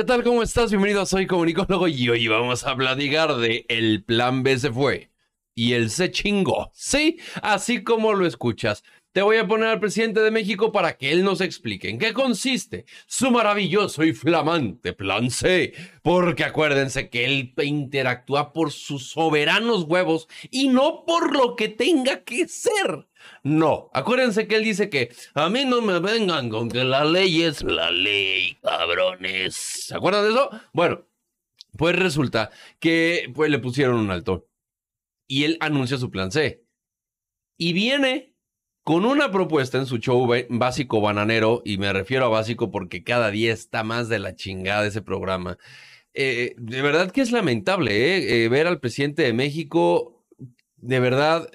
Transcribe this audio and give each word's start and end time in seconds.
¿Qué 0.00 0.04
tal? 0.04 0.24
¿Cómo 0.24 0.42
estás? 0.42 0.70
Bienvenido, 0.70 1.04
soy 1.04 1.26
comunicólogo 1.26 1.86
y 1.86 2.08
hoy 2.08 2.26
vamos 2.26 2.64
a 2.64 2.74
platicar 2.74 3.36
de 3.36 3.66
El 3.68 4.02
Plan 4.02 4.42
B 4.42 4.58
se 4.58 4.72
fue 4.72 5.10
y 5.54 5.74
él 5.74 5.90
se 5.90 6.10
chingó. 6.10 6.70
Sí, 6.72 7.18
así 7.42 7.84
como 7.84 8.14
lo 8.14 8.24
escuchas. 8.24 8.82
Te 9.12 9.22
voy 9.22 9.38
a 9.38 9.48
poner 9.48 9.68
al 9.70 9.80
presidente 9.80 10.20
de 10.20 10.30
México 10.30 10.70
para 10.70 10.96
que 10.96 11.10
él 11.10 11.24
nos 11.24 11.40
explique 11.40 11.88
en 11.88 11.98
qué 11.98 12.12
consiste 12.12 12.84
su 13.08 13.32
maravilloso 13.32 14.04
y 14.04 14.12
flamante 14.12 14.92
plan 14.92 15.32
C. 15.32 15.72
Porque 16.02 16.44
acuérdense 16.44 17.10
que 17.10 17.24
él 17.24 17.52
interactúa 17.60 18.52
por 18.52 18.70
sus 18.70 19.10
soberanos 19.10 19.82
huevos 19.82 20.28
y 20.52 20.68
no 20.68 21.04
por 21.04 21.34
lo 21.36 21.56
que 21.56 21.68
tenga 21.68 22.22
que 22.22 22.46
ser. 22.46 23.08
No, 23.42 23.90
acuérdense 23.92 24.46
que 24.46 24.54
él 24.54 24.62
dice 24.62 24.88
que 24.88 25.12
a 25.34 25.50
mí 25.50 25.64
no 25.64 25.82
me 25.82 25.98
vengan 25.98 26.48
con 26.48 26.70
que 26.70 26.84
la 26.84 27.04
ley 27.04 27.42
es 27.42 27.64
la 27.64 27.90
ley, 27.90 28.58
cabrones. 28.62 29.56
¿Se 29.56 29.96
acuerdan 29.96 30.22
de 30.22 30.30
eso? 30.30 30.50
Bueno, 30.72 31.04
pues 31.76 31.96
resulta 31.96 32.52
que 32.78 33.28
pues 33.34 33.50
le 33.50 33.58
pusieron 33.58 33.96
un 33.96 34.12
alto 34.12 34.48
y 35.26 35.42
él 35.42 35.56
anuncia 35.58 35.98
su 35.98 36.12
plan 36.12 36.30
C. 36.30 36.64
Y 37.56 37.72
viene 37.72 38.29
con 38.90 39.04
una 39.04 39.30
propuesta 39.30 39.78
en 39.78 39.86
su 39.86 39.98
show 39.98 40.28
básico 40.48 41.00
bananero, 41.00 41.62
y 41.64 41.78
me 41.78 41.92
refiero 41.92 42.24
a 42.24 42.28
básico 42.28 42.72
porque 42.72 43.04
cada 43.04 43.30
día 43.30 43.52
está 43.52 43.84
más 43.84 44.08
de 44.08 44.18
la 44.18 44.34
chingada 44.34 44.84
ese 44.84 45.00
programa. 45.00 45.58
Eh, 46.12 46.56
de 46.58 46.82
verdad 46.82 47.12
que 47.12 47.20
es 47.20 47.30
lamentable 47.30 47.92
¿eh? 47.92 48.42
Eh, 48.42 48.48
ver 48.48 48.66
al 48.66 48.80
presidente 48.80 49.22
de 49.22 49.32
México, 49.32 50.24
de 50.74 50.98
verdad, 50.98 51.48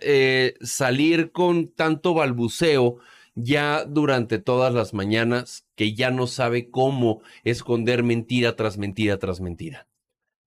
salir 0.62 1.34
con 1.34 1.68
tanto 1.68 2.14
balbuceo 2.14 3.00
ya 3.34 3.84
durante 3.84 4.40
todas 4.40 4.74
las 4.74 4.94
mañanas 4.94 5.68
que 5.76 5.94
ya 5.94 6.12
no 6.12 6.28
sabe 6.28 6.70
cómo 6.70 7.22
esconder 7.44 8.04
mentira 8.04 8.56
tras 8.56 8.78
mentira 8.78 9.20
tras 9.20 9.42
mentira. 9.42 9.90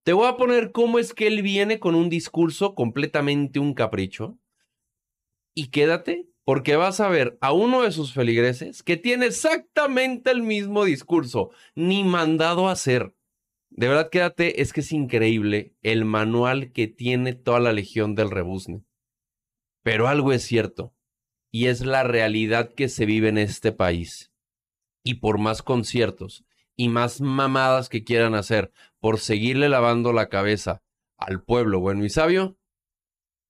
Te 0.04 0.14
voy 0.14 0.26
a 0.26 0.38
poner 0.38 0.72
cómo 0.72 0.98
es 0.98 1.12
que 1.12 1.26
él 1.26 1.42
viene 1.42 1.80
con 1.80 1.94
un 1.94 2.08
discurso 2.08 2.74
completamente 2.74 3.58
un 3.58 3.74
capricho. 3.74 4.38
Y 5.54 5.66
quédate 5.68 6.28
porque 6.48 6.76
vas 6.76 6.98
a 7.00 7.10
ver 7.10 7.36
a 7.42 7.52
uno 7.52 7.82
de 7.82 7.92
sus 7.92 8.14
feligreses 8.14 8.82
que 8.82 8.96
tiene 8.96 9.26
exactamente 9.26 10.30
el 10.30 10.40
mismo 10.40 10.86
discurso, 10.86 11.50
ni 11.74 12.04
mandado 12.04 12.68
a 12.68 12.72
hacer. 12.72 13.14
De 13.68 13.86
verdad, 13.86 14.08
quédate, 14.08 14.62
es 14.62 14.72
que 14.72 14.80
es 14.80 14.90
increíble 14.92 15.76
el 15.82 16.06
manual 16.06 16.72
que 16.72 16.86
tiene 16.86 17.34
toda 17.34 17.60
la 17.60 17.74
legión 17.74 18.14
del 18.14 18.30
rebuzne. 18.30 18.82
Pero 19.82 20.08
algo 20.08 20.32
es 20.32 20.42
cierto, 20.42 20.94
y 21.50 21.66
es 21.66 21.84
la 21.84 22.02
realidad 22.02 22.72
que 22.72 22.88
se 22.88 23.04
vive 23.04 23.28
en 23.28 23.36
este 23.36 23.70
país. 23.70 24.32
Y 25.04 25.16
por 25.16 25.36
más 25.36 25.60
conciertos 25.60 26.46
y 26.74 26.88
más 26.88 27.20
mamadas 27.20 27.90
que 27.90 28.04
quieran 28.04 28.34
hacer 28.34 28.72
por 29.00 29.18
seguirle 29.18 29.68
lavando 29.68 30.14
la 30.14 30.30
cabeza 30.30 30.82
al 31.18 31.42
pueblo 31.42 31.78
bueno 31.80 32.06
y 32.06 32.08
sabio, 32.08 32.56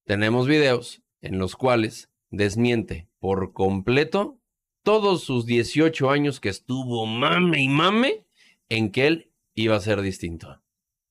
tenemos 0.05 0.49
videos 0.49 1.01
en 1.21 1.39
los 1.39 1.55
cuales 1.55 2.08
desmiente 2.31 3.09
por 3.19 3.53
completo 3.53 4.39
todos 4.83 5.23
sus 5.23 5.47
18 5.47 6.11
años 6.11 6.41
que 6.41 6.49
estuvo 6.49 7.05
mame 7.07 7.63
y 7.63 7.69
mame 7.69 8.25
en 8.69 8.91
que 8.91 9.07
él 9.07 9.33
iba 9.55 9.77
a 9.77 9.81
ser 9.81 10.01
distinto. 10.01 10.63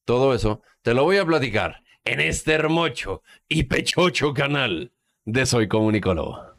Todo 0.06 0.34
eso 0.34 0.62
te 0.82 0.94
lo 0.94 1.04
voy 1.04 1.18
a 1.18 1.26
platicar 1.26 1.84
en 2.06 2.20
este 2.20 2.54
hermoso 2.54 3.22
y 3.48 3.64
pechocho 3.64 4.34
canal 4.34 4.94
de 5.26 5.46
Soy 5.46 5.68
Comunicólogo. 5.68 6.57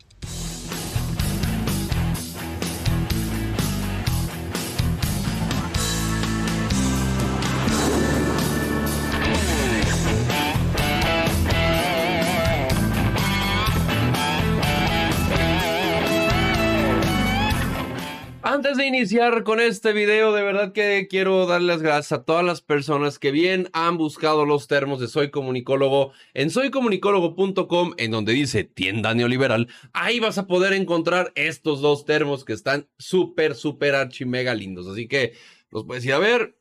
Iniciar 18.88 19.44
con 19.44 19.60
este 19.60 19.93
video, 19.93 20.32
de 20.32 20.43
verdad 20.43 20.72
que 20.72 21.06
quiero 21.09 21.47
darles 21.47 21.69
las 21.69 21.82
gracias 21.82 22.12
a 22.12 22.25
todas 22.25 22.44
las 22.44 22.62
personas 22.62 23.19
que 23.19 23.31
bien 23.31 23.69
han 23.75 23.99
buscado 23.99 24.47
los 24.47 24.66
termos 24.66 24.99
de 24.99 25.09
Soy 25.09 25.31
Comunicólogo 25.31 26.12
en 26.32 26.50
soycomunicólogo.com, 26.50 27.93
en 27.98 28.10
donde 28.10 28.32
dice 28.32 28.65
tienda 28.65 29.15
neoliberal. 29.15 29.69
Ahí 29.93 30.21
vas 30.21 30.38
a 30.38 30.47
poder 30.47 30.72
encontrar 30.72 31.32
estos 31.34 31.82
dos 31.82 32.06
termos 32.06 32.47
que 32.47 32.54
están 32.54 32.88
súper, 32.98 33.54
súper 33.54 33.94
archi 33.94 34.25
mega 34.25 34.54
lindos. 34.54 34.87
Así 34.87 35.06
que 35.06 35.34
los 35.71 35.84
puedes 35.84 36.04
ir 36.06 36.15
a 36.15 36.19
ver. 36.19 36.59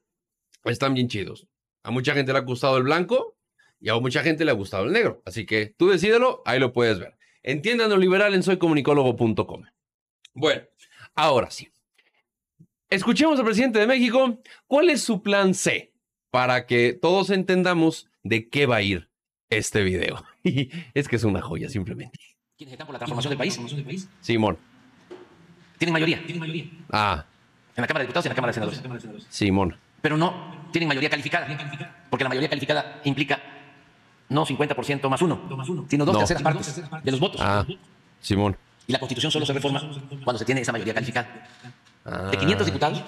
Están 0.66 0.94
bien 0.94 1.08
chidos. 1.08 1.48
A 1.84 1.92
mucha 1.92 2.14
gente 2.14 2.34
le 2.34 2.40
ha 2.40 2.42
gustado 2.42 2.76
el 2.76 2.84
blanco 2.84 3.38
y 3.80 3.88
a 3.88 3.96
mucha 3.96 4.22
gente 4.22 4.44
le 4.44 4.52
ha 4.52 4.56
gustado 4.56 4.84
el 4.84 4.92
negro. 4.92 5.22
Así 5.26 5.46
que 5.46 5.68
tú 5.78 5.88
decídelo, 5.88 6.42
ahí 6.46 6.60
lo 6.60 6.74
puedes 6.74 7.00
ver. 7.00 7.18
En 7.42 7.62
tienda 7.62 7.88
neoliberal 7.88 8.34
en 8.34 8.44
soycomunicólogo.com. 8.44 9.64
Bueno, 10.34 10.64
ahora 11.16 11.50
sí. 11.50 11.70
Escuchemos 12.90 13.38
al 13.38 13.44
presidente 13.44 13.80
de 13.80 13.88
México. 13.88 14.40
¿Cuál 14.66 14.90
es 14.90 15.04
su 15.04 15.22
plan 15.22 15.54
C? 15.54 15.92
Para 16.32 16.66
que 16.66 16.94
todos 16.94 17.30
entendamos 17.32 18.08
de 18.24 18.48
qué 18.48 18.66
va 18.66 18.78
a 18.78 18.82
ir 18.82 19.10
este 19.50 19.84
video. 19.84 20.24
es 20.94 21.08
que 21.10 21.18
es 21.18 21.24
una 21.26 21.42
joya, 21.42 21.68
simplemente. 21.68 22.18
¿Quiénes 22.58 22.74
están 22.74 22.88
por 22.88 22.94
la 22.94 23.00
transformación 23.00 23.32
del 23.32 23.86
país? 23.86 24.10
Simón. 24.22 24.58
Tienen 25.78 25.92
mayoría. 25.92 26.20
Tienen 26.26 26.40
mayoría. 26.40 26.66
Ah. 26.90 27.26
En 27.76 27.82
la 27.82 27.88
Cámara 27.88 28.04
de 28.04 28.08
Diputados 28.08 28.26
y 28.26 28.28
en 28.28 28.32
la 28.32 28.36
Cámara 28.36 28.52
de 28.52 29.02
Senadores. 29.02 29.28
Simón. 29.30 29.78
Pero 30.02 30.16
no 30.16 30.70
tienen 30.72 30.88
mayoría 30.88 31.10
calificada. 31.10 32.08
Porque 32.10 32.24
la 32.24 32.30
mayoría 32.30 32.50
calificada 32.50 33.02
implica 33.04 33.42
no 34.30 34.46
50% 34.46 35.10
más 35.10 35.22
uno, 35.22 35.86
sino 35.90 36.06
dos 36.06 36.18
terceras 36.20 36.42
partes 36.42 36.82
de 37.04 37.12
los 37.12 37.20
votos. 37.20 37.42
Ah, 37.44 37.66
Simón. 38.22 38.58
Y 38.88 38.94
la 38.94 39.00
Constitución 39.00 39.30
solo 39.30 39.46
se 39.46 39.52
reforma 39.52 39.82
cuando 40.24 40.40
se 40.40 40.46
tiene 40.46 40.62
esa 40.62 40.72
mayoría 40.72 40.94
calificada. 40.94 41.48
De 42.32 42.38
500 42.38 42.66
diputados, 42.68 43.04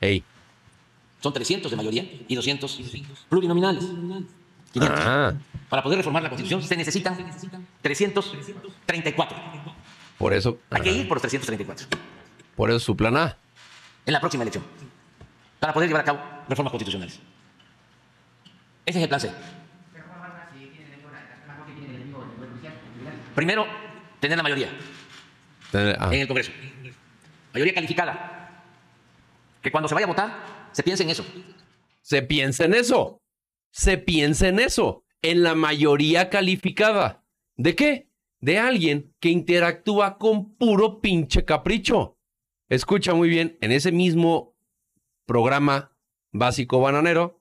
Ey. 0.00 0.22
son 1.20 1.32
300 1.32 1.70
de 1.70 1.76
mayoría 1.76 2.04
y 2.28 2.34
200 2.34 2.80
plurinominales. 3.30 3.84
500. 4.72 5.00
Ah. 5.04 5.32
Para 5.70 5.82
poder 5.82 5.96
reformar 5.98 6.22
la 6.22 6.28
Constitución 6.28 6.62
se 6.62 6.76
necesitan 6.76 7.16
334. 7.82 9.38
Por 10.18 10.32
eso. 10.34 10.58
Hay 10.70 10.82
que 10.82 10.92
ir 10.92 11.08
por 11.08 11.16
los 11.16 11.22
334 11.22 11.86
Por 12.54 12.70
eso 12.70 12.78
su 12.80 12.96
plan 12.96 13.16
A. 13.16 13.36
en 14.04 14.12
la 14.12 14.20
próxima 14.20 14.42
elección 14.42 14.64
para 15.60 15.72
poder 15.72 15.88
llevar 15.88 16.02
a 16.02 16.04
cabo 16.04 16.20
reformas 16.48 16.70
constitucionales. 16.70 17.18
Ese 18.84 18.98
es 18.98 19.02
el 19.02 19.08
plan 19.08 19.20
C. 19.20 19.30
Primero, 23.34 23.66
tener 24.20 24.36
la 24.36 24.42
mayoría 24.42 24.68
Tener- 25.70 25.96
ah. 26.00 26.08
en 26.12 26.20
el 26.22 26.26
Congreso. 26.28 26.52
Mayoría 27.56 27.72
calificada. 27.72 28.62
Que 29.62 29.72
cuando 29.72 29.88
se 29.88 29.94
vaya 29.94 30.04
a 30.04 30.08
votar, 30.08 30.68
se 30.72 30.82
piense 30.82 31.04
en 31.04 31.08
eso. 31.08 31.24
Se 32.02 32.20
piensa 32.20 32.66
en 32.66 32.74
eso. 32.74 33.22
Se 33.70 33.96
piensa 33.96 34.48
en 34.48 34.60
eso. 34.60 35.04
En 35.22 35.42
la 35.42 35.54
mayoría 35.54 36.28
calificada. 36.28 37.24
¿De 37.56 37.74
qué? 37.74 38.10
De 38.40 38.58
alguien 38.58 39.14
que 39.20 39.30
interactúa 39.30 40.18
con 40.18 40.54
puro 40.56 41.00
pinche 41.00 41.46
capricho. 41.46 42.18
Escucha 42.68 43.14
muy 43.14 43.30
bien, 43.30 43.56
en 43.62 43.72
ese 43.72 43.90
mismo 43.90 44.54
programa 45.24 45.96
básico 46.32 46.78
bananero, 46.80 47.40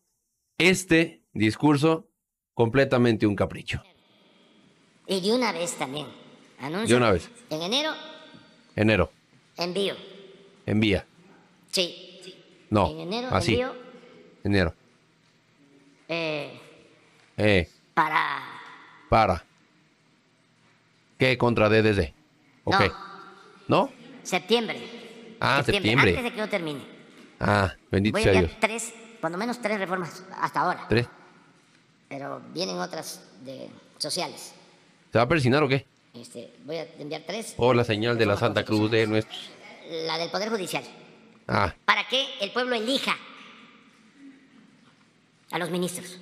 este 0.57 1.25
discurso 1.33 2.09
completamente 2.53 3.27
un 3.27 3.35
capricho. 3.35 3.83
Y 5.07 5.19
de 5.19 5.35
una 5.35 5.51
vez 5.51 5.73
también. 5.73 6.07
Anuncio. 6.57 6.95
De 6.95 7.01
una 7.01 7.11
vez. 7.11 7.29
En 7.49 7.61
enero, 7.61 7.91
Enero, 8.77 9.11
envío. 9.57 9.95
envía. 10.65 11.05
Sí. 11.71 12.01
No, 12.69 12.89
En 12.91 12.99
enero, 13.01 13.29
así. 13.31 13.53
envío 13.53 13.75
Enero. 14.43 14.73
eh, 16.07 16.59
Eh, 17.37 17.69
para. 17.93 18.41
para. 19.09 19.43
¿Qué 21.17 21.37
contra 21.37 21.69
DDD? 21.69 22.13
Ok. 22.65 22.81
¿No? 23.67 23.89
Septiembre. 24.23 25.37
Ah, 25.39 25.61
septiembre. 25.65 26.09
Antes 26.11 26.23
de 26.23 26.31
que 26.31 26.37
yo 26.37 26.49
termine. 26.49 26.81
Ah, 27.39 27.73
bendito 27.91 28.13
Voy 28.13 28.21
a 28.21 28.23
sea 28.23 28.33
enviar 28.33 28.49
Dios. 28.49 28.59
tres, 28.59 28.93
cuando 29.21 29.37
menos 29.37 29.61
tres 29.61 29.79
reformas 29.79 30.23
hasta 30.39 30.61
ahora. 30.61 30.85
¿Tres? 30.89 31.07
Pero 32.09 32.41
vienen 32.53 32.77
otras 32.77 33.21
de 33.43 33.69
sociales. 33.97 34.53
¿Se 35.11 35.17
va 35.17 35.23
a 35.23 35.27
persinar 35.27 35.63
o 35.63 35.67
qué? 35.67 35.85
Este, 36.19 36.49
voy 36.65 36.77
a 36.77 36.87
enviar 36.97 37.23
tres. 37.25 37.53
Por 37.57 37.75
la 37.75 37.83
señal 37.83 38.17
de 38.17 38.25
la 38.25 38.37
Santa 38.37 38.63
Cruz 38.63 38.89
de 38.89 39.05
nuestros. 39.05 39.49
La 39.89 40.17
del 40.17 40.29
Poder 40.29 40.49
Judicial. 40.49 40.83
Ah, 41.47 41.75
Para 41.85 42.07
que 42.07 42.25
el 42.41 42.51
pueblo 42.51 42.75
elija 42.75 43.15
a 45.51 45.59
los 45.59 45.69
ministros. 45.69 46.17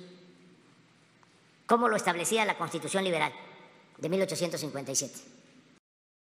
Como 1.66 1.88
lo 1.88 1.96
establecía 1.96 2.44
la 2.44 2.58
Constitución 2.58 3.04
Liberal 3.04 3.32
de 3.98 4.08
1857. 4.08 5.34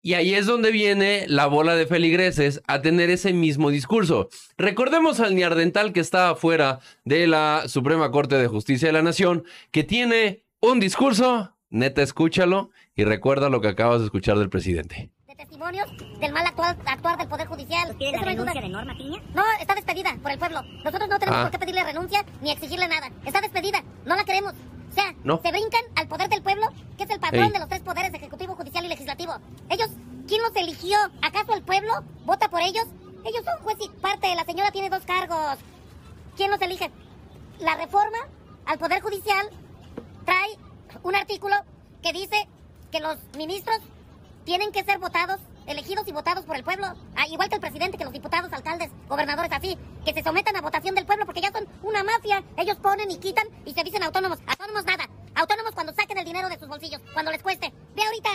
Y 0.02 0.14
ahí 0.14 0.34
es 0.34 0.46
donde 0.46 0.72
viene 0.72 1.25
la 1.28 1.48
bola 1.48 1.75
de 1.75 1.86
feligreses 1.86 2.62
a 2.66 2.81
tener 2.81 3.10
ese 3.10 3.34
mismo 3.34 3.69
discurso. 3.69 4.30
Recordemos 4.58 5.19
al 5.19 5.36
Niardental 5.36 5.92
que 5.92 6.00
está 6.00 6.30
afuera 6.30 6.80
de 7.04 7.28
la 7.28 7.64
Suprema 7.68 8.10
Corte 8.10 8.38
de 8.38 8.48
Justicia 8.48 8.88
de 8.88 8.94
la 8.94 9.02
Nación, 9.02 9.44
que 9.72 9.84
tiene 9.84 10.46
un 10.62 10.80
discurso, 10.80 11.56
neta 11.69 12.02
escúchalo 12.02 12.69
y 12.96 13.04
recuerda 13.04 13.50
lo 13.50 13.62
que 13.62 13.68
acabas 13.69 14.00
de 14.00 14.06
escuchar 14.06 14.38
del 14.38 14.50
presidente. 14.50 15.10
De 15.28 15.36
testimonios 15.36 15.88
del 16.19 16.31
mal 16.31 16.46
actual, 16.46 16.78
actuar 16.86 17.18
del 17.18 17.28
Poder 17.28 17.48
Judicial. 17.48 17.96
¿Quiere 17.98 18.18
Eso 18.18 18.25
la 18.25 18.31
renuncia 18.31 18.62
de 18.62 18.69
Norma 18.69 18.96
Piña? 18.98 19.22
No, 19.34 19.44
está 19.60 19.75
despedida 19.75 20.16
por 20.22 20.31
el 20.31 20.40
pueblo. 20.40 20.62
Nosotros 20.84 21.10
no 21.10 21.19
tenemos 21.19 21.40
Ah. 21.40 21.44
por 21.44 21.52
qué 21.52 21.60
pedirle 21.60 21.84
renuncia 21.84 22.25
ni 22.42 22.52
exigirle 22.52 22.88
nada. 22.88 23.12
Está 23.25 23.42
despedida. 23.42 23.84
No 24.06 24.16
la 24.16 24.24
queremos. 24.24 24.54
O 24.54 24.94
sea, 24.94 25.14
No. 25.24 25.40
se 25.44 25.52
brincan 25.52 25.81
al 25.96 26.08
poder 26.08 26.30
del 26.30 26.42
pueblo, 26.42 26.68
que 26.98 27.04
es 27.04 27.10
el 27.10 27.19
patrón 27.19 27.44
Ey. 27.46 27.52
de 27.52 27.60
los 27.60 27.69
tres 27.69 27.81
poderes, 27.81 28.14
ejecutivo, 28.14 28.56
judicial 28.56 28.86
y 28.86 28.88
legislativo. 28.88 29.34
Ellos, 29.69 29.90
¿quién 30.28 30.42
los 30.42 30.56
eligió? 30.56 30.98
¿Acaso 31.22 31.54
el 31.54 31.62
pueblo 31.64 31.92
vota 32.25 32.50
por 32.50 32.62
ellos? 32.62 32.86
Ellos 33.25 33.44
son 33.44 33.62
juez 33.64 33.78
y 33.81 33.90
parte. 34.00 34.34
La 34.36 34.46
señora 34.46 34.72
tiene 34.72 34.90
dos 34.90 35.04
cargos. 35.04 35.60
¿Quién 36.36 36.50
los 36.50 36.62
elige? 36.62 36.90
La 37.60 37.75
reforma 37.75 38.18
al 38.66 38.80
poder 38.80 39.02
judicial 39.02 39.50
trae 40.25 40.50
un 41.03 41.15
artículo 41.15 41.55
que 42.01 42.13
dice 42.13 42.47
que 42.91 42.99
los 42.99 43.17
ministros 43.38 43.79
tienen 44.45 44.71
que 44.71 44.83
ser 44.83 44.97
votados, 44.99 45.39
elegidos 45.65 46.07
y 46.07 46.11
votados 46.13 46.45
por 46.45 46.55
el 46.55 46.63
pueblo. 46.63 46.88
Ah, 47.15 47.27
igual 47.27 47.49
que 47.49 47.55
el 47.55 47.61
presidente, 47.61 47.97
que 47.97 48.05
los 48.05 48.13
diputados, 48.13 48.51
alcaldes, 48.53 48.89
gobernadores, 49.09 49.51
así. 49.51 49.77
Que 50.05 50.13
se 50.13 50.23
sometan 50.23 50.55
a 50.55 50.61
votación 50.61 50.95
del 50.95 51.05
pueblo 51.05 51.25
porque 51.25 51.41
ya 51.41 51.51
son 51.51 51.67
una 51.83 52.03
mafia. 52.03 52.44
Ellos 52.55 52.77
ponen 52.77 53.11
y 53.11 53.17
quitan 53.17 53.45
y 53.65 53.73
se 53.73 53.83
dicen 53.83 54.03
autónomos. 54.03 54.39
Autónomos 54.47 54.85
nada. 54.85 55.09
Autónomos 55.35 55.73
cuando 55.73 55.94
saquen 55.94 56.17
el 56.17 56.25
dinero 56.25 56.47
de 56.49 56.57
sus 56.57 56.67
bolsillos, 56.69 57.01
cuando 57.13 57.31
les 57.31 57.44
cueste. 57.44 57.73
Ve 57.95 58.03
ahorita, 58.03 58.29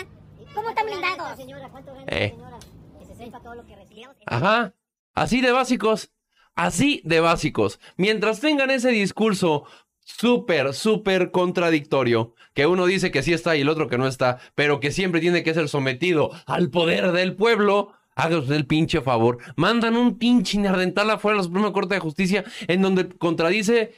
¿cómo 0.54 0.68
están 0.68 0.86
blindados? 0.86 1.36
Señora, 1.36 1.68
¿cuánto 1.70 1.94
gana, 1.94 2.04
Eh. 2.08 2.30
señora? 2.30 2.58
Que 2.98 3.06
se 3.06 3.16
sepa 3.16 3.40
todo 3.40 3.54
lo 3.54 3.64
que 3.66 3.74
recibimos. 3.74 4.14
Ajá. 4.26 4.74
Así 5.14 5.40
de 5.40 5.50
básicos. 5.52 6.10
Así 6.54 7.00
de 7.04 7.20
básicos. 7.20 7.80
Mientras 7.96 8.40
tengan 8.40 8.70
ese 8.70 8.90
discurso 8.90 9.64
súper, 10.04 10.74
súper 10.74 11.30
contradictorio, 11.30 12.34
que 12.54 12.66
uno 12.66 12.86
dice 12.86 13.10
que 13.10 13.22
sí 13.22 13.32
está 13.32 13.56
y 13.56 13.62
el 13.62 13.68
otro 13.68 13.88
que 13.88 13.98
no 13.98 14.06
está, 14.06 14.38
pero 14.54 14.80
que 14.80 14.90
siempre 14.90 15.20
tiene 15.20 15.42
que 15.42 15.54
ser 15.54 15.68
sometido 15.68 16.30
al 16.46 16.70
poder 16.70 17.12
del 17.12 17.34
pueblo. 17.34 17.92
Usted 18.16 18.54
el 18.54 18.66
pinche 18.66 19.00
favor. 19.00 19.38
Mandan 19.56 19.96
un 19.96 20.18
pinche 20.18 20.58
inardental 20.58 21.10
afuera 21.10 21.34
de 21.34 21.38
la 21.38 21.44
Suprema 21.44 21.72
Corte 21.72 21.94
de 21.94 22.00
Justicia 22.00 22.44
en 22.68 22.82
donde 22.82 23.08
contradice 23.08 23.94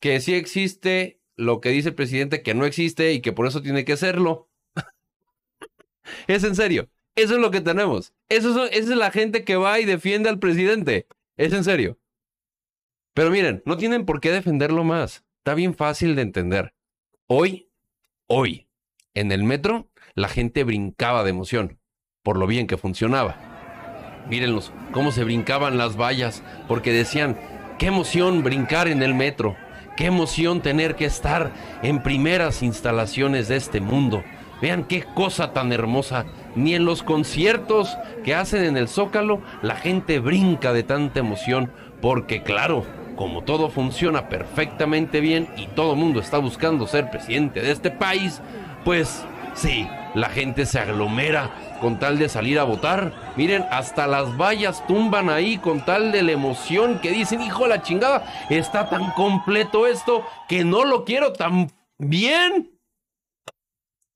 que 0.00 0.20
sí 0.20 0.34
existe 0.34 1.20
lo 1.36 1.60
que 1.60 1.70
dice 1.70 1.88
el 1.88 1.94
presidente 1.94 2.42
que 2.42 2.54
no 2.54 2.66
existe 2.66 3.12
y 3.12 3.20
que 3.20 3.32
por 3.32 3.46
eso 3.46 3.62
tiene 3.62 3.84
que 3.84 3.96
serlo. 3.96 4.48
es 6.26 6.44
en 6.44 6.54
serio. 6.54 6.88
Eso 7.16 7.34
es 7.34 7.40
lo 7.40 7.50
que 7.50 7.60
tenemos. 7.60 8.12
Eso 8.28 8.66
es, 8.66 8.72
esa 8.72 8.92
es 8.92 8.98
la 8.98 9.10
gente 9.10 9.44
que 9.44 9.56
va 9.56 9.80
y 9.80 9.84
defiende 9.84 10.28
al 10.28 10.38
presidente. 10.38 11.06
Es 11.36 11.52
en 11.52 11.64
serio. 11.64 11.98
Pero 13.14 13.30
miren, 13.30 13.62
no 13.64 13.76
tienen 13.76 14.04
por 14.04 14.20
qué 14.20 14.30
defenderlo 14.30 14.84
más. 14.84 15.24
Está 15.44 15.52
bien 15.52 15.74
fácil 15.74 16.16
de 16.16 16.22
entender. 16.22 16.72
Hoy, 17.26 17.68
hoy, 18.26 18.66
en 19.12 19.30
el 19.30 19.44
metro, 19.44 19.90
la 20.14 20.28
gente 20.28 20.64
brincaba 20.64 21.22
de 21.22 21.28
emoción 21.28 21.78
por 22.22 22.38
lo 22.38 22.46
bien 22.46 22.66
que 22.66 22.78
funcionaba. 22.78 24.24
Mírenlos, 24.30 24.72
cómo 24.90 25.12
se 25.12 25.22
brincaban 25.22 25.76
las 25.76 25.98
vallas, 26.00 26.42
porque 26.66 26.94
decían, 26.94 27.36
qué 27.78 27.88
emoción 27.88 28.42
brincar 28.42 28.88
en 28.88 29.02
el 29.02 29.12
metro, 29.12 29.54
qué 29.98 30.06
emoción 30.06 30.62
tener 30.62 30.96
que 30.96 31.04
estar 31.04 31.52
en 31.82 32.02
primeras 32.02 32.62
instalaciones 32.62 33.46
de 33.48 33.56
este 33.56 33.82
mundo. 33.82 34.24
Vean 34.62 34.84
qué 34.84 35.02
cosa 35.02 35.52
tan 35.52 35.74
hermosa. 35.74 36.24
Ni 36.56 36.74
en 36.74 36.86
los 36.86 37.02
conciertos 37.02 37.98
que 38.24 38.34
hacen 38.34 38.64
en 38.64 38.78
el 38.78 38.88
Zócalo, 38.88 39.42
la 39.60 39.76
gente 39.76 40.20
brinca 40.20 40.72
de 40.72 40.84
tanta 40.84 41.20
emoción, 41.20 41.70
porque 42.00 42.42
claro, 42.42 42.86
como 43.16 43.42
todo 43.44 43.70
funciona 43.70 44.28
perfectamente 44.28 45.20
bien 45.20 45.48
y 45.56 45.66
todo 45.68 45.96
mundo 45.96 46.20
está 46.20 46.38
buscando 46.38 46.86
ser 46.86 47.10
presidente 47.10 47.60
de 47.60 47.70
este 47.70 47.90
país, 47.90 48.40
pues 48.84 49.24
sí, 49.54 49.86
la 50.14 50.28
gente 50.28 50.66
se 50.66 50.78
aglomera 50.78 51.50
con 51.80 51.98
tal 51.98 52.18
de 52.18 52.28
salir 52.28 52.58
a 52.58 52.64
votar. 52.64 53.12
Miren, 53.36 53.64
hasta 53.70 54.06
las 54.06 54.36
vallas 54.36 54.86
tumban 54.86 55.28
ahí 55.28 55.58
con 55.58 55.84
tal 55.84 56.12
de 56.12 56.22
la 56.22 56.32
emoción 56.32 57.00
que 57.00 57.10
dicen, 57.10 57.42
hijo 57.42 57.64
de 57.64 57.70
la 57.70 57.82
chingada, 57.82 58.46
está 58.50 58.88
tan 58.88 59.10
completo 59.12 59.86
esto 59.86 60.24
que 60.48 60.64
no 60.64 60.84
lo 60.84 61.04
quiero 61.04 61.32
tan 61.32 61.70
bien. 61.98 62.78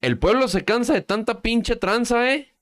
El 0.00 0.18
pueblo 0.18 0.48
se 0.48 0.64
cansa 0.64 0.94
de 0.94 1.02
tanta 1.02 1.42
pinche 1.42 1.76
tranza, 1.76 2.32
¿eh? 2.32 2.54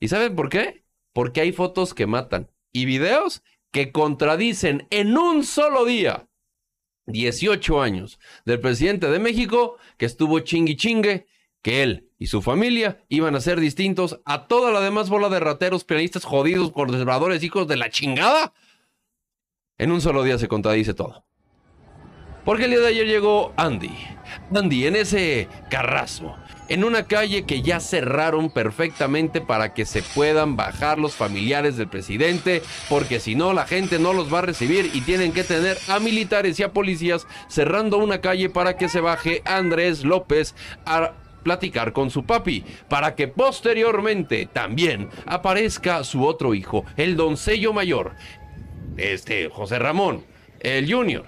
¿Y 0.00 0.08
saben 0.08 0.36
por 0.36 0.48
qué? 0.48 0.84
Porque 1.12 1.40
hay 1.40 1.52
fotos 1.52 1.92
que 1.92 2.06
matan 2.06 2.50
y 2.72 2.84
videos 2.84 3.42
que 3.70 3.92
contradicen 3.92 4.86
en 4.90 5.16
un 5.16 5.44
solo 5.44 5.84
día 5.84 6.28
18 7.06 7.80
años 7.80 8.18
del 8.44 8.60
presidente 8.60 9.08
de 9.08 9.18
México 9.18 9.76
que 9.96 10.06
estuvo 10.06 10.40
chingui 10.40 10.76
chingue 10.76 11.26
que 11.62 11.82
él 11.82 12.10
y 12.18 12.26
su 12.26 12.42
familia 12.42 13.04
iban 13.08 13.34
a 13.34 13.40
ser 13.40 13.60
distintos 13.60 14.20
a 14.24 14.46
toda 14.46 14.72
la 14.72 14.80
demás 14.80 15.08
bola 15.08 15.28
de 15.28 15.40
rateros, 15.40 15.84
pianistas 15.84 16.24
jodidos, 16.24 16.72
conservadores, 16.72 17.42
hijos 17.42 17.68
de 17.68 17.76
la 17.76 17.90
chingada. 17.90 18.52
En 19.76 19.92
un 19.92 20.00
solo 20.00 20.22
día 20.24 20.38
se 20.38 20.48
contradice 20.48 20.94
todo. 20.94 21.24
Porque 22.44 22.64
el 22.64 22.70
día 22.70 22.80
de 22.80 22.88
ayer 22.88 23.06
llegó 23.06 23.52
Andy. 23.56 23.94
Andy 24.54 24.86
en 24.86 24.96
ese 24.96 25.48
carrazo. 25.70 26.36
En 26.68 26.84
una 26.84 27.06
calle 27.06 27.44
que 27.44 27.62
ya 27.62 27.80
cerraron 27.80 28.50
perfectamente 28.50 29.40
para 29.40 29.72
que 29.72 29.86
se 29.86 30.02
puedan 30.02 30.56
bajar 30.56 30.98
los 30.98 31.14
familiares 31.14 31.76
del 31.76 31.88
presidente. 31.88 32.62
Porque 32.88 33.20
si 33.20 33.34
no, 33.34 33.52
la 33.52 33.66
gente 33.66 33.98
no 33.98 34.12
los 34.12 34.32
va 34.32 34.40
a 34.40 34.42
recibir 34.42 34.90
y 34.92 35.00
tienen 35.00 35.32
que 35.32 35.44
tener 35.44 35.78
a 35.88 35.98
militares 35.98 36.58
y 36.60 36.62
a 36.62 36.72
policías 36.72 37.26
cerrando 37.48 37.98
una 37.98 38.20
calle 38.20 38.50
para 38.50 38.76
que 38.76 38.88
se 38.88 39.00
baje 39.00 39.42
Andrés 39.46 40.04
López 40.04 40.54
a 40.84 41.12
platicar 41.42 41.92
con 41.94 42.10
su 42.10 42.24
papi, 42.24 42.64
para 42.88 43.14
que 43.14 43.28
posteriormente 43.28 44.46
también 44.52 45.08
aparezca 45.24 46.04
su 46.04 46.26
otro 46.26 46.52
hijo, 46.52 46.84
el 46.96 47.16
doncello 47.16 47.72
mayor, 47.72 48.12
este 48.98 49.48
José 49.48 49.78
Ramón, 49.78 50.24
el 50.60 50.92
Junior, 50.92 51.24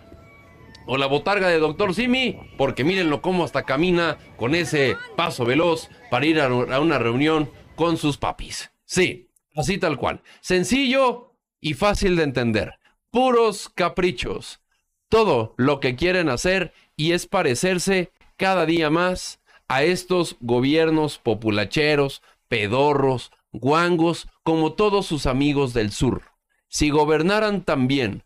o 0.92 0.96
la 0.96 1.06
botarga 1.06 1.46
de 1.46 1.60
Doctor 1.60 1.94
Simi, 1.94 2.36
porque 2.58 2.82
mírenlo 2.82 3.22
cómo 3.22 3.44
hasta 3.44 3.62
camina 3.62 4.18
con 4.36 4.56
ese 4.56 4.96
paso 5.16 5.44
veloz 5.44 5.88
para 6.10 6.26
ir 6.26 6.40
a 6.40 6.46
a 6.46 6.80
una 6.80 6.98
reunión 6.98 7.48
con 7.76 7.96
sus 7.96 8.16
papis. 8.16 8.72
Sí, 8.86 9.30
así 9.54 9.78
tal 9.78 9.98
cual. 9.98 10.20
Sencillo 10.40 11.36
y 11.60 11.74
fácil 11.74 12.16
de 12.16 12.24
entender. 12.24 12.74
Puros 13.12 13.68
caprichos. 13.68 14.62
Todo 15.08 15.54
lo 15.56 15.78
que 15.78 15.94
quieren 15.94 16.28
hacer 16.28 16.72
y 16.96 17.12
es 17.12 17.28
parecerse 17.28 18.10
cada 18.36 18.66
día 18.66 18.90
más 18.90 19.40
a 19.68 19.84
estos 19.84 20.38
gobiernos 20.40 21.18
populacheros, 21.18 22.20
pedorros, 22.48 23.30
guangos, 23.52 24.26
como 24.42 24.72
todos 24.72 25.06
sus 25.06 25.26
amigos 25.26 25.72
del 25.72 25.92
sur. 25.92 26.22
Si 26.66 26.90
gobernaran 26.90 27.64
también 27.64 28.24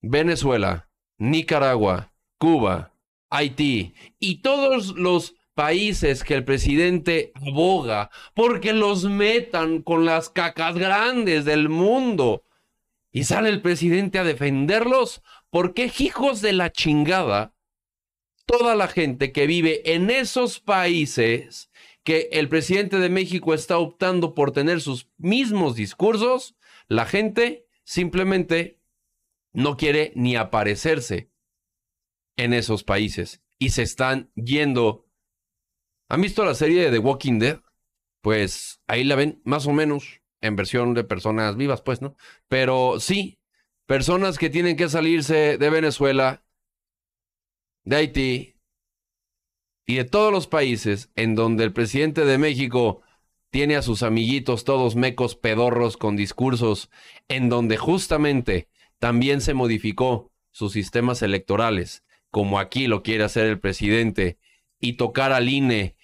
Venezuela, 0.00 0.86
Nicaragua, 1.18 2.12
Cuba, 2.38 2.92
Haití 3.30 3.94
y 4.18 4.42
todos 4.42 4.94
los 4.96 5.34
países 5.54 6.22
que 6.22 6.34
el 6.34 6.44
presidente 6.44 7.32
aboga 7.34 8.10
porque 8.34 8.72
los 8.72 9.04
metan 9.04 9.82
con 9.82 10.04
las 10.04 10.28
cacas 10.28 10.76
grandes 10.76 11.44
del 11.44 11.68
mundo 11.68 12.44
y 13.10 13.24
sale 13.24 13.48
el 13.48 13.62
presidente 13.62 14.18
a 14.18 14.24
defenderlos, 14.24 15.22
¿por 15.48 15.72
qué 15.72 15.90
hijos 15.98 16.42
de 16.42 16.52
la 16.52 16.70
chingada? 16.70 17.54
Toda 18.44 18.74
la 18.74 18.88
gente 18.88 19.32
que 19.32 19.46
vive 19.46 19.94
en 19.94 20.10
esos 20.10 20.60
países 20.60 21.70
que 22.04 22.28
el 22.32 22.50
presidente 22.50 22.98
de 22.98 23.08
México 23.08 23.54
está 23.54 23.78
optando 23.78 24.34
por 24.34 24.52
tener 24.52 24.82
sus 24.82 25.08
mismos 25.16 25.74
discursos, 25.74 26.54
la 26.88 27.06
gente 27.06 27.66
simplemente 27.84 28.78
no 29.54 29.78
quiere 29.78 30.12
ni 30.14 30.36
aparecerse 30.36 31.30
en 32.36 32.52
esos 32.52 32.84
países 32.84 33.42
y 33.58 33.70
se 33.70 33.82
están 33.82 34.30
yendo. 34.34 35.06
¿Han 36.08 36.20
visto 36.20 36.44
la 36.44 36.54
serie 36.54 36.84
de 36.84 36.90
The 36.90 36.98
Walking 36.98 37.38
Dead? 37.38 37.60
Pues 38.20 38.80
ahí 38.86 39.04
la 39.04 39.16
ven 39.16 39.40
más 39.44 39.66
o 39.66 39.72
menos 39.72 40.20
en 40.40 40.56
versión 40.56 40.94
de 40.94 41.04
personas 41.04 41.56
vivas, 41.56 41.82
pues, 41.82 42.02
¿no? 42.02 42.16
Pero 42.48 43.00
sí, 43.00 43.38
personas 43.86 44.38
que 44.38 44.50
tienen 44.50 44.76
que 44.76 44.88
salirse 44.88 45.58
de 45.58 45.70
Venezuela, 45.70 46.44
de 47.84 47.96
Haití 47.96 48.56
y 49.86 49.96
de 49.96 50.04
todos 50.04 50.32
los 50.32 50.46
países 50.48 51.10
en 51.14 51.34
donde 51.34 51.64
el 51.64 51.72
presidente 51.72 52.24
de 52.24 52.38
México 52.38 53.02
tiene 53.50 53.76
a 53.76 53.82
sus 53.82 54.02
amiguitos 54.02 54.64
todos 54.64 54.96
mecos 54.96 55.36
pedorros 55.36 55.96
con 55.96 56.16
discursos, 56.16 56.90
en 57.28 57.48
donde 57.48 57.76
justamente 57.76 58.68
también 58.98 59.40
se 59.40 59.54
modificó 59.54 60.32
sus 60.50 60.72
sistemas 60.72 61.22
electorales, 61.22 62.02
como 62.36 62.58
aquí 62.58 62.86
lo 62.86 63.02
quiere 63.02 63.24
hacer 63.24 63.46
el 63.46 63.58
presidente, 63.60 64.38
y 64.78 64.98
tocar 64.98 65.32
al 65.32 65.48
INE 65.48 65.96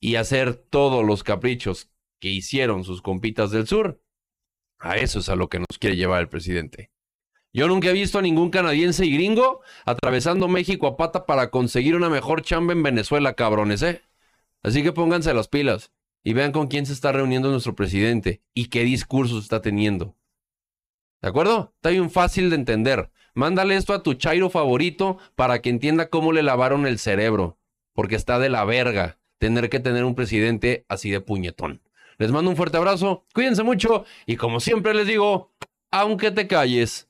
y 0.00 0.14
hacer 0.14 0.54
todos 0.54 1.04
los 1.04 1.22
caprichos 1.22 1.90
que 2.20 2.30
hicieron 2.30 2.84
sus 2.84 3.02
compitas 3.02 3.50
del 3.50 3.66
sur. 3.66 4.02
A 4.78 4.96
eso 4.96 5.18
es 5.18 5.28
a 5.28 5.36
lo 5.36 5.50
que 5.50 5.58
nos 5.58 5.78
quiere 5.78 5.96
llevar 5.96 6.22
el 6.22 6.30
presidente. 6.30 6.90
Yo 7.52 7.68
nunca 7.68 7.90
he 7.90 7.92
visto 7.92 8.18
a 8.18 8.22
ningún 8.22 8.48
canadiense 8.48 9.04
y 9.04 9.12
gringo 9.12 9.60
atravesando 9.84 10.48
México 10.48 10.86
a 10.86 10.96
pata 10.96 11.26
para 11.26 11.50
conseguir 11.50 11.96
una 11.96 12.08
mejor 12.08 12.40
chamba 12.40 12.72
en 12.72 12.82
Venezuela, 12.82 13.34
cabrones, 13.34 13.82
¿eh? 13.82 14.00
Así 14.62 14.82
que 14.82 14.92
pónganse 14.92 15.34
las 15.34 15.48
pilas 15.48 15.92
y 16.22 16.32
vean 16.32 16.52
con 16.52 16.68
quién 16.68 16.86
se 16.86 16.94
está 16.94 17.12
reuniendo 17.12 17.50
nuestro 17.50 17.74
presidente 17.74 18.40
y 18.54 18.70
qué 18.70 18.84
discursos 18.84 19.42
está 19.42 19.60
teniendo. 19.60 20.16
¿De 21.20 21.28
acuerdo? 21.28 21.74
Está 21.76 21.90
bien 21.90 22.10
fácil 22.10 22.48
de 22.48 22.56
entender. 22.56 23.10
Mándale 23.34 23.76
esto 23.76 23.92
a 23.92 24.02
tu 24.02 24.14
chairo 24.14 24.48
favorito 24.48 25.18
para 25.34 25.60
que 25.60 25.70
entienda 25.70 26.08
cómo 26.08 26.32
le 26.32 26.42
lavaron 26.42 26.86
el 26.86 26.98
cerebro. 26.98 27.58
Porque 27.92 28.16
está 28.16 28.38
de 28.38 28.48
la 28.48 28.64
verga 28.64 29.18
tener 29.38 29.68
que 29.68 29.80
tener 29.80 30.04
un 30.04 30.14
presidente 30.14 30.84
así 30.88 31.10
de 31.10 31.20
puñetón. 31.20 31.82
Les 32.18 32.30
mando 32.30 32.50
un 32.50 32.56
fuerte 32.56 32.76
abrazo, 32.76 33.26
cuídense 33.34 33.62
mucho 33.62 34.04
y 34.24 34.36
como 34.36 34.60
siempre 34.60 34.94
les 34.94 35.06
digo, 35.06 35.52
aunque 35.90 36.30
te 36.30 36.46
calles, 36.46 37.08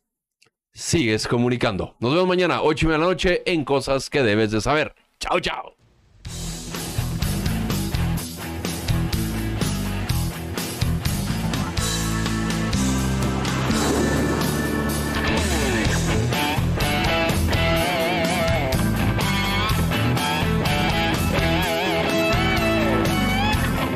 sigues 0.72 1.28
comunicando. 1.28 1.94
Nos 2.00 2.12
vemos 2.12 2.26
mañana, 2.26 2.62
8 2.62 2.88
de 2.88 2.98
la 2.98 3.04
noche, 3.04 3.42
en 3.46 3.64
Cosas 3.64 4.08
que 4.08 4.22
debes 4.22 4.50
de 4.50 4.60
saber. 4.60 4.94
Chao, 5.20 5.40
chao. 5.40 5.83